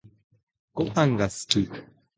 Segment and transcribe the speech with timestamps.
[0.73, 1.69] ごはんが好き